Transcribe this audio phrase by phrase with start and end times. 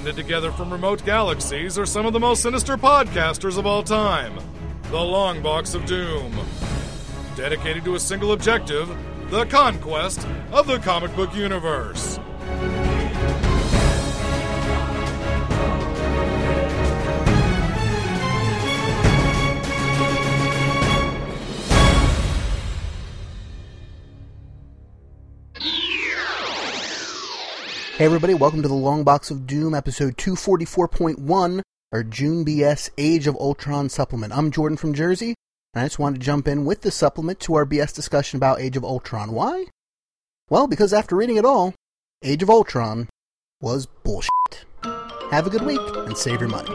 [0.00, 4.34] Banded together from remote galaxies are some of the most sinister podcasters of all time
[4.84, 6.34] the Long Box of Doom.
[7.36, 8.88] Dedicated to a single objective
[9.28, 12.18] the conquest of the comic book universe.
[28.00, 31.60] Hey everybody, welcome to the Long Box of Doom, episode 244.1,
[31.92, 34.34] our June BS Age of Ultron supplement.
[34.34, 35.34] I'm Jordan from Jersey,
[35.74, 38.58] and I just wanted to jump in with the supplement to our BS discussion about
[38.58, 39.32] Age of Ultron.
[39.32, 39.66] Why?
[40.48, 41.74] Well, because after reading it all,
[42.22, 43.10] Age of Ultron
[43.60, 44.64] was bullshit.
[45.30, 46.70] Have a good week and save your money.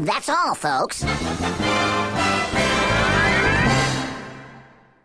[0.00, 1.04] That's all, folks.